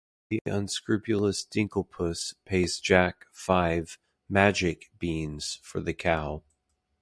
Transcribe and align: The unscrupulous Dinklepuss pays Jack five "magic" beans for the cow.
The 0.31 0.41
unscrupulous 0.47 1.45
Dinklepuss 1.45 2.33
pays 2.43 2.79
Jack 2.79 3.27
five 3.31 3.99
"magic" 4.27 4.89
beans 4.97 5.59
for 5.61 5.79
the 5.79 5.93
cow. 5.93 6.41